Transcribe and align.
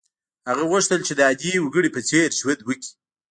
هغه 0.49 0.63
غوښتل 0.71 0.99
چې 1.07 1.13
د 1.15 1.21
عادي 1.27 1.51
وګړي 1.59 1.89
په 1.93 2.01
څېر 2.09 2.27
ژوند 2.39 2.61
وکړي. 2.65 2.89